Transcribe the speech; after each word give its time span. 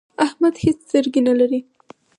احمد 0.25 0.53
هيڅ 0.63 0.77
سترګې 0.87 1.21
نه 1.27 1.33
لري. 1.39 1.59